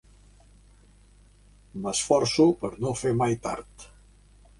M'esforço 1.83 2.47
per 2.63 2.71
no 2.87 2.95
fer 3.03 3.13
mai 3.21 3.37
tard. 3.45 3.87